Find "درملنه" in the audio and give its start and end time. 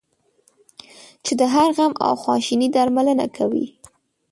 2.75-3.25